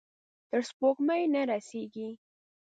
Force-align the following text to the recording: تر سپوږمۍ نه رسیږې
تر 0.49 0.59
سپوږمۍ 0.69 1.23
نه 1.33 1.41
رسیږې 1.49 2.09